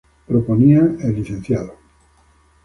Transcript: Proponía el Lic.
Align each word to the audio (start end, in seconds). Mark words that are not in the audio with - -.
Proponía 0.25 0.97
el 1.01 1.13
Lic. 1.23 1.69